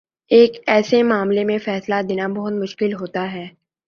ایک 0.31 0.51
ایسے 0.67 1.03
معاملے 1.03 1.43
میں 1.43 1.57
فیصلہ 1.57 1.95
دینا 2.09 2.27
بہت 2.27 2.53
مشکل 2.53 2.93
ہوتا 2.93 3.31
ہے۔ 3.31 3.47